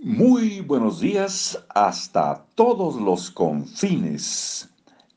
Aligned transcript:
Muy 0.00 0.60
buenos 0.60 1.00
días 1.00 1.58
hasta 1.70 2.44
todos 2.54 3.00
los 3.00 3.32
confines, 3.32 4.68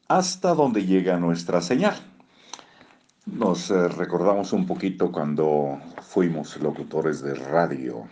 hasta 0.08 0.56
donde 0.56 0.88
llega 0.88 1.20
nuestra 1.20 1.62
señal. 1.62 1.94
Nos 3.28 3.70
eh, 3.70 3.88
recordamos 3.90 4.54
un 4.54 4.66
poquito 4.66 5.12
cuando 5.12 5.80
fuimos 6.02 6.60
locutores 6.60 7.22
de 7.22 7.36
radio. 7.36 8.08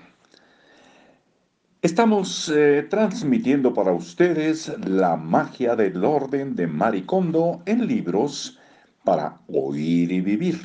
Estamos 1.81 2.49
eh, 2.55 2.85
transmitiendo 2.87 3.73
para 3.73 3.91
ustedes 3.91 4.71
la 4.87 5.15
magia 5.15 5.75
del 5.75 6.05
orden 6.05 6.55
de 6.55 6.67
Maricondo 6.67 7.63
en 7.65 7.87
libros 7.87 8.59
para 9.03 9.39
oír 9.47 10.11
y 10.11 10.21
vivir. 10.21 10.59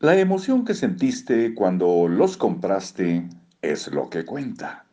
La 0.00 0.18
emoción 0.18 0.66
que 0.66 0.74
sentiste 0.74 1.54
cuando 1.54 2.06
los 2.06 2.36
compraste 2.36 3.26
es 3.62 3.88
lo 3.88 4.08
que 4.08 4.24
cuenta. 4.24 4.84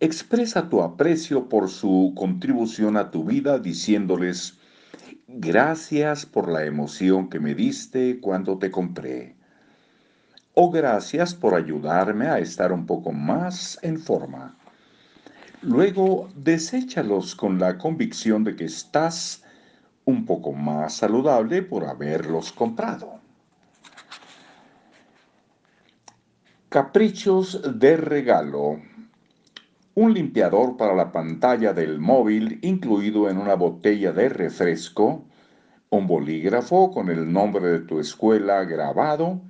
Expresa 0.00 0.68
tu 0.68 0.82
aprecio 0.82 1.48
por 1.48 1.70
su 1.70 2.12
contribución 2.14 2.96
a 2.96 3.10
tu 3.10 3.24
vida 3.24 3.58
diciéndoles, 3.58 4.58
gracias 5.28 6.26
por 6.26 6.50
la 6.50 6.64
emoción 6.64 7.30
que 7.30 7.40
me 7.40 7.54
diste 7.54 8.20
cuando 8.20 8.58
te 8.58 8.70
compré. 8.70 9.36
O 10.54 10.70
gracias 10.70 11.34
por 11.34 11.54
ayudarme 11.54 12.26
a 12.26 12.38
estar 12.38 12.72
un 12.72 12.86
poco 12.86 13.12
más 13.12 13.78
en 13.82 13.98
forma. 13.98 14.56
Luego, 15.62 16.28
deséchalos 16.36 17.34
con 17.34 17.58
la 17.58 17.78
convicción 17.78 18.44
de 18.44 18.54
que 18.54 18.66
estás 18.66 19.42
un 20.04 20.26
poco 20.26 20.52
más 20.52 20.94
saludable 20.94 21.62
por 21.62 21.86
haberlos 21.86 22.52
comprado. 22.52 23.23
Caprichos 26.74 27.78
de 27.78 27.96
regalo. 27.96 28.80
Un 29.94 30.12
limpiador 30.12 30.76
para 30.76 30.92
la 30.92 31.12
pantalla 31.12 31.72
del 31.72 32.00
móvil 32.00 32.58
incluido 32.62 33.30
en 33.30 33.38
una 33.38 33.54
botella 33.54 34.10
de 34.10 34.28
refresco, 34.28 35.24
un 35.90 36.08
bolígrafo 36.08 36.90
con 36.90 37.10
el 37.10 37.32
nombre 37.32 37.68
de 37.68 37.78
tu 37.78 38.00
escuela 38.00 38.64
grabado, 38.64 39.40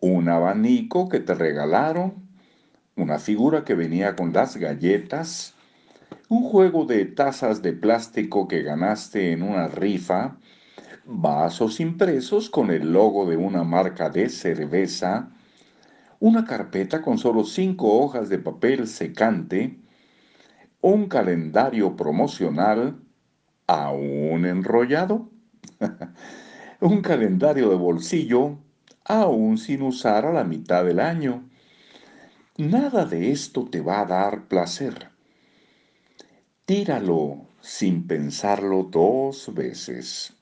un 0.00 0.28
abanico 0.28 1.08
que 1.08 1.20
te 1.20 1.32
regalaron, 1.32 2.16
una 2.96 3.18
figura 3.18 3.64
que 3.64 3.72
venía 3.72 4.14
con 4.14 4.34
las 4.34 4.58
galletas, 4.58 5.54
un 6.28 6.42
juego 6.42 6.84
de 6.84 7.06
tazas 7.06 7.62
de 7.62 7.72
plástico 7.72 8.46
que 8.46 8.62
ganaste 8.62 9.32
en 9.32 9.42
una 9.42 9.68
rifa, 9.68 10.36
vasos 11.06 11.80
impresos 11.80 12.50
con 12.50 12.70
el 12.70 12.92
logo 12.92 13.24
de 13.24 13.38
una 13.38 13.64
marca 13.64 14.10
de 14.10 14.28
cerveza, 14.28 15.30
una 16.22 16.44
carpeta 16.44 17.02
con 17.02 17.18
solo 17.18 17.42
cinco 17.42 17.98
hojas 17.98 18.28
de 18.28 18.38
papel 18.38 18.86
secante, 18.86 19.80
un 20.80 21.08
calendario 21.08 21.96
promocional 21.96 23.02
aún 23.66 24.46
enrollado, 24.46 25.30
un 26.80 27.02
calendario 27.02 27.70
de 27.70 27.74
bolsillo 27.74 28.56
aún 29.04 29.58
sin 29.58 29.82
usar 29.82 30.24
a 30.24 30.32
la 30.32 30.44
mitad 30.44 30.84
del 30.84 31.00
año. 31.00 31.50
Nada 32.56 33.04
de 33.04 33.32
esto 33.32 33.68
te 33.68 33.80
va 33.80 34.02
a 34.02 34.06
dar 34.06 34.46
placer. 34.46 35.10
Tíralo 36.66 37.48
sin 37.60 38.06
pensarlo 38.06 38.84
dos 38.84 39.52
veces. 39.52 40.34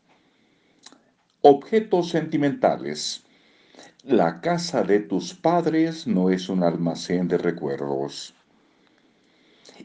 Objetos 1.41 2.11
sentimentales. 2.11 3.25
La 4.05 4.41
casa 4.41 4.83
de 4.83 5.01
tus 5.01 5.35
padres 5.35 6.07
no 6.07 6.31
es 6.31 6.49
un 6.49 6.63
almacén 6.63 7.29
de 7.29 7.37
recuerdos. 7.37 8.35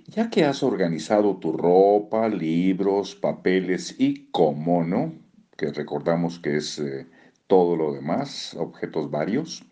Ya 0.07 0.29
que 0.29 0.45
has 0.45 0.63
organizado 0.63 1.35
tu 1.35 1.51
ropa, 1.51 2.29
libros, 2.29 3.13
papeles 3.13 3.93
y 3.99 4.27
como 4.31 4.85
no, 4.85 5.11
que 5.57 5.73
recordamos 5.73 6.39
que 6.39 6.55
es 6.55 6.79
eh, 6.79 7.07
todo 7.47 7.75
lo 7.75 7.91
demás, 7.91 8.55
objetos 8.57 9.11
varios, 9.11 9.65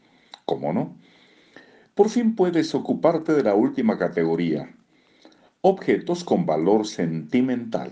como 0.44 0.74
no, 0.74 0.98
por 1.96 2.10
fin 2.10 2.36
puedes 2.36 2.76
ocuparte 2.76 3.32
de 3.32 3.44
la 3.44 3.56
última 3.56 3.98
categoría, 3.98 4.76
objetos 5.62 6.26
con 6.26 6.46
valor 6.46 6.86
sentimental. 6.86 7.92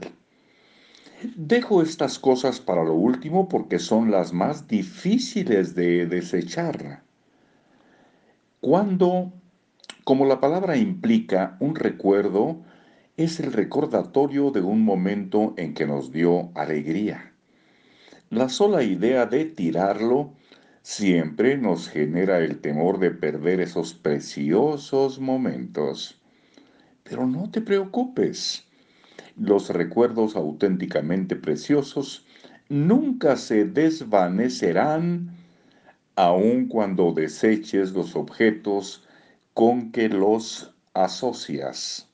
Dejo 1.23 1.83
estas 1.83 2.17
cosas 2.17 2.59
para 2.59 2.83
lo 2.83 2.95
último 2.95 3.47
porque 3.47 3.77
son 3.77 4.09
las 4.09 4.33
más 4.33 4.67
difíciles 4.67 5.75
de 5.75 6.07
desechar. 6.07 7.03
Cuando, 8.59 9.31
como 10.03 10.25
la 10.25 10.39
palabra 10.39 10.77
implica, 10.77 11.57
un 11.59 11.75
recuerdo 11.75 12.63
es 13.17 13.39
el 13.39 13.53
recordatorio 13.53 14.49
de 14.49 14.61
un 14.61 14.83
momento 14.83 15.53
en 15.57 15.75
que 15.75 15.85
nos 15.85 16.11
dio 16.11 16.49
alegría. 16.55 17.33
La 18.31 18.49
sola 18.49 18.81
idea 18.81 19.27
de 19.27 19.45
tirarlo 19.45 20.33
siempre 20.81 21.55
nos 21.55 21.87
genera 21.87 22.39
el 22.39 22.61
temor 22.61 22.97
de 22.97 23.11
perder 23.11 23.61
esos 23.61 23.93
preciosos 23.93 25.19
momentos. 25.19 26.19
Pero 27.03 27.27
no 27.27 27.51
te 27.51 27.61
preocupes 27.61 28.70
los 29.37 29.69
recuerdos 29.69 30.35
auténticamente 30.35 31.35
preciosos 31.35 32.25
nunca 32.69 33.35
se 33.35 33.65
desvanecerán 33.65 35.35
aun 36.15 36.67
cuando 36.67 37.13
deseches 37.13 37.91
los 37.91 38.15
objetos 38.15 39.03
con 39.53 39.91
que 39.91 40.09
los 40.09 40.73
asocias. 40.93 42.07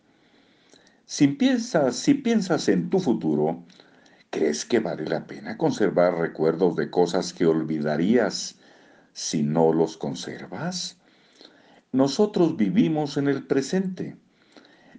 Si 1.05 1.27
piensas, 1.27 1.95
si 1.95 2.13
piensas 2.13 2.67
en 2.69 2.89
tu 2.89 2.99
futuro, 2.99 3.63
¿crees 4.29 4.65
que 4.65 4.79
vale 4.79 5.05
la 5.05 5.25
pena 5.25 5.57
conservar 5.57 6.17
recuerdos 6.17 6.75
de 6.75 6.89
cosas 6.89 7.33
que 7.33 7.45
olvidarías 7.45 8.59
si 9.13 9.43
no 9.43 9.73
los 9.73 9.97
conservas? 9.97 10.97
Nosotros 11.91 12.57
vivimos 12.57 13.17
en 13.17 13.27
el 13.27 13.43
presente 13.47 14.17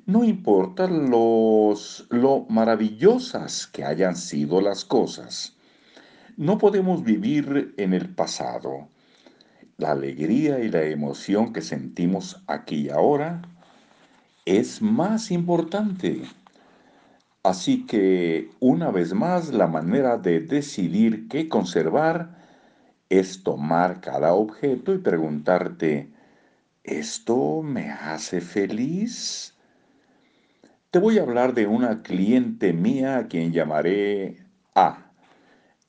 no 0.09 0.25
importa 0.25 0.87
los, 0.87 2.07
lo 2.09 2.47
maravillosas 2.49 3.67
que 3.67 3.85
hayan 3.85 4.17
sido 4.17 4.63
las 4.63 4.87
cosas. 4.87 5.55
No 6.39 6.57
podemos 6.57 7.05
vivir 7.05 7.75
en 7.77 7.93
el 7.93 8.09
pasado. 8.09 8.89
La 9.77 9.91
alegría 9.91 10.61
y 10.61 10.71
la 10.71 10.83
emoción 10.85 11.53
que 11.53 11.61
sentimos 11.61 12.43
aquí 12.47 12.87
y 12.87 12.89
ahora 12.89 13.43
es 14.47 14.81
más 14.81 15.31
importante. 15.31 16.23
Así 17.43 17.85
que, 17.85 18.49
una 18.61 18.91
vez 18.91 19.13
más, 19.13 19.53
la 19.53 19.67
manera 19.67 20.17
de 20.17 20.41
decidir 20.41 21.29
qué 21.29 21.51
conservar 21.51 22.35
es 23.11 23.43
tomar 23.43 24.01
cada 24.01 24.33
objeto 24.33 24.95
y 24.95 24.99
preguntarte, 24.99 26.11
¿esto 26.83 27.61
me 27.63 27.91
hace 27.91 28.41
feliz? 28.41 29.55
Te 30.91 30.99
voy 30.99 31.19
a 31.19 31.23
hablar 31.23 31.53
de 31.53 31.67
una 31.67 32.03
cliente 32.03 32.73
mía 32.73 33.19
a 33.19 33.29
quien 33.29 33.53
llamaré 33.53 34.39
A. 34.75 35.13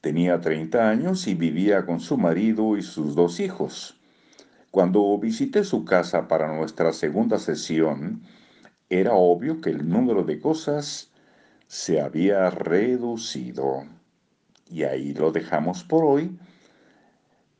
Tenía 0.01 0.41
30 0.41 0.89
años 0.89 1.25
y 1.27 1.35
vivía 1.35 1.85
con 1.85 2.01
su 2.01 2.17
marido 2.17 2.75
y 2.75 2.81
sus 2.81 3.15
dos 3.15 3.39
hijos. 3.39 3.97
Cuando 4.71 5.17
visité 5.17 5.63
su 5.63 5.85
casa 5.85 6.27
para 6.27 6.53
nuestra 6.53 6.91
segunda 6.91 7.39
sesión, 7.39 8.23
era 8.89 9.13
obvio 9.13 9.61
que 9.61 9.69
el 9.69 9.87
número 9.87 10.23
de 10.23 10.37
cosas 10.37 11.13
se 11.67 12.01
había 12.01 12.49
reducido. 12.49 13.85
Y 14.69 14.83
ahí 14.83 15.13
lo 15.13 15.31
dejamos 15.31 15.85
por 15.85 16.03
hoy. 16.03 16.37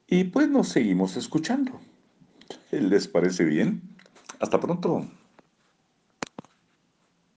Y 0.08 0.26
pues 0.26 0.50
nos 0.50 0.68
seguimos 0.68 1.16
escuchando. 1.16 1.80
¿Les 2.72 3.08
parece 3.08 3.46
bien? 3.46 3.82
Hasta 4.42 4.60
pronto. 4.60 5.08